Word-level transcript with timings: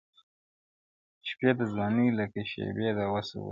شپې 1.27 1.49
د 1.59 1.61
ځوانۍ 1.73 2.07
لکه 2.19 2.41
شېبې 2.51 2.89
د 2.97 2.99
وصل 3.13 3.35
وځلېدې- 3.41 3.49